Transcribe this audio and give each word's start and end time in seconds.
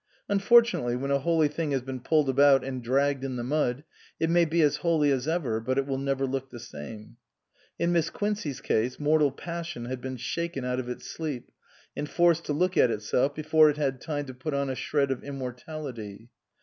Unfortunately, 0.27 0.95
when 0.95 1.11
a 1.11 1.19
holy 1.19 1.47
thing 1.47 1.69
has 1.69 1.83
been 1.83 1.99
pulled 1.99 2.27
about 2.27 2.63
and 2.63 2.81
dragged 2.83 3.23
in 3.23 3.35
the 3.35 3.43
mud, 3.43 3.83
it 4.19 4.31
may 4.31 4.45
be 4.45 4.63
as 4.63 4.77
holy 4.77 5.11
as 5.11 5.27
ever 5.27 5.59
but 5.59 5.77
it 5.77 5.85
will 5.85 5.99
never 5.99 6.25
look 6.25 6.49
the 6.49 6.59
same. 6.59 7.17
In 7.77 7.91
Miss 7.91 8.09
Quincey's 8.09 8.61
case 8.61 8.99
mortal 8.99 9.29
passion 9.31 9.85
had 9.85 10.01
been 10.01 10.17
shaken 10.17 10.65
out 10.65 10.79
of 10.79 10.89
its 10.89 11.05
sleep 11.05 11.51
and 11.95 12.09
forced 12.09 12.45
to 12.45 12.53
look 12.53 12.77
at 12.77 12.89
itself 12.89 13.35
before 13.35 13.69
it 13.69 13.77
had 13.77 14.01
time 14.01 14.25
to 14.25 14.33
put 14.33 14.55
on 14.55 14.71
a 14.71 14.75
shred 14.75 15.11
of 15.11 15.23
immortality. 15.23 16.31